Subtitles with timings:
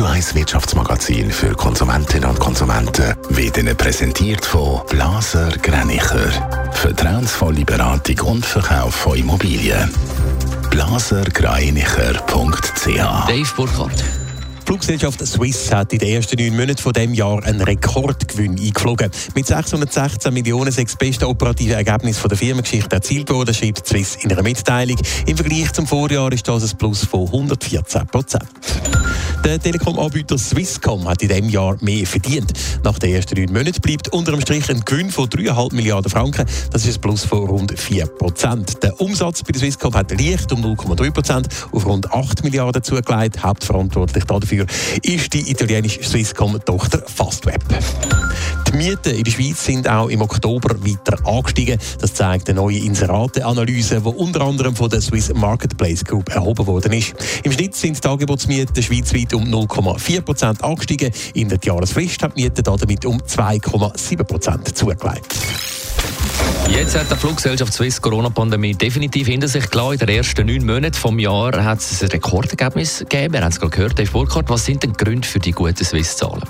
[0.00, 6.30] Radio 1 Wirtschaftsmagazin für Konsumentinnen und Konsumenten wird Ihnen präsentiert von Blaser Greinicher.
[6.72, 9.90] Vertrauensvolle Beratung und Verkauf von Immobilien.
[10.70, 14.02] blasergreinicher.ch Dave Burkhardt.
[14.64, 19.10] Fluggesellschaft Swiss hat in den ersten neun Monaten von dem Jahr einen Rekordgewinn eingeflogen.
[19.34, 24.42] Mit 616 Millionen sechs beste operative Ergebnis der Firmengeschichte erzielt worden, schreibt Swiss in einer
[24.42, 24.96] Mitteilung.
[25.26, 28.48] Im Vergleich zum Vorjahr ist das ein Plus von 114 Prozent.
[29.44, 32.52] Der Telekom-Anbieter Swisscom hat in diesem Jahr mehr verdient.
[32.84, 36.44] Nach den ersten neun Monaten bleibt unter dem Strich ein Gewinn von 3,5 Milliarden Franken.
[36.70, 38.82] Das ist ein Plus von rund 4 Prozent.
[38.82, 43.42] Der Umsatz bei der Swisscom hat leicht um 0,3 Prozent auf rund 8 Milliarden zugelegt.
[43.42, 44.66] Hauptverantwortlich dafür
[45.02, 47.64] ist die italienische Swisscom-Tochter Fastweb.
[48.70, 51.78] Die Mieten in der Schweiz sind auch im Oktober weiter angestiegen.
[52.00, 56.92] Das zeigt eine neue Inserate-Analyse, die unter anderem von der Swiss Marketplace Group erhoben worden
[56.92, 57.14] ist.
[57.42, 61.10] Im Schnitt sind die Angebotsmieten schweizweit um 0,4 Prozent angestiegen.
[61.34, 65.36] In der Jahresfrist hat die Miete damit um 2,7 Prozent zugelegt.
[66.68, 69.94] Jetzt hat die Fluggesellschaft Swiss Corona-Pandemie definitiv hinter sich gelassen.
[69.94, 73.34] In den ersten neun Monaten des Jahres hat es ein Rekordergebnis gegeben.
[73.34, 74.48] Wir haben es gerade gehört, Dave Burkhardt.
[74.48, 76.42] Was sind denn die Gründe für die guten Swiss-Zahlen?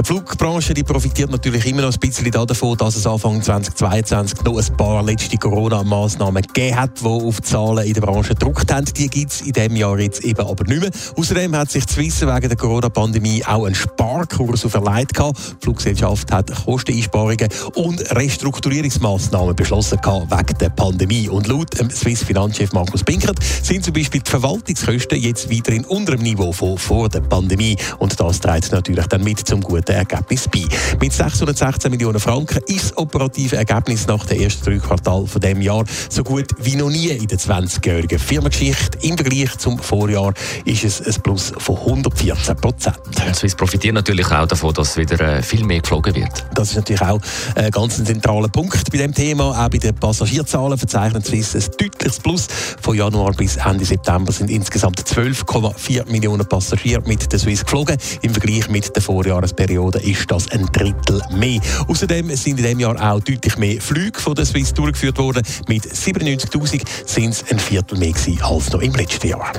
[0.00, 4.56] Die Flugbranche die profitiert natürlich immer noch ein bisschen davon, dass es Anfang 2022 noch
[4.56, 8.86] ein paar letzte Corona-Massnahmen gegeben hat, die auf die Zahlen in der Branche gedruckt haben.
[8.86, 10.90] Die gibt es in diesem Jahr jetzt eben aber nicht mehr.
[11.18, 15.18] Außerdem hat sich Swiss wegen der Corona-Pandemie auch einen Sparkurs auferlegt.
[15.18, 21.28] Die Fluggesellschaft hat Kosteneinsparungen und Restrukturierungsmaßnahmen beschlossen wegen der Pandemie.
[21.28, 26.22] Und laut dem Swiss-Finanzchef Markus Binkert sind zum Beispiel die Verwaltungskosten jetzt weiterhin unter dem
[26.22, 27.76] Niveau von vor der Pandemie.
[27.98, 30.64] Und das trägt natürlich dann mit zum guten Ergebnis bei.
[31.00, 35.60] Mit 616 Millionen Franken ist das operative Ergebnis nach den ersten drei Quartalen von dem
[35.60, 38.98] Jahr so gut wie noch nie in der 20-jährigen Firmengeschichte.
[39.02, 40.32] Im Vergleich zum Vorjahr
[40.64, 42.98] ist es ein Plus von 114 Prozent.
[43.34, 46.44] Swiss profitiert natürlich auch davon, dass wieder äh, viel mehr geflogen wird.
[46.54, 47.20] Das ist natürlich auch
[47.54, 49.50] ein ganz zentraler Punkt bei dem Thema.
[49.50, 52.46] Auch bei den Passagierzahlen verzeichnet Swiss ein deutliches Plus.
[52.80, 57.96] Von Januar bis Ende September sind insgesamt 12,4 Millionen Passagiere mit der Swiss geflogen.
[58.22, 61.58] Im Vergleich mit der Vorjahresperiode Periode ist das ein Drittel mehr.
[61.88, 65.42] Außerdem sind in diesem Jahr auch deutlich mehr Flüge von der Swiss durchgeführt worden.
[65.68, 69.50] Mit 97.000 sind es ein Viertel mehr als noch im letzten Jahr.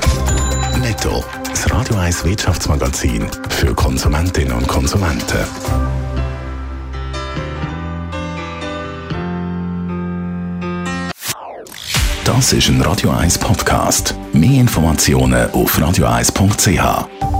[0.80, 5.40] Netto, das Radio 1 Wirtschaftsmagazin für Konsumentinnen und Konsumenten.
[12.24, 14.14] Das ist ein Radio 1 Podcast.
[14.34, 17.31] Mehr Informationen auf radio1.ch.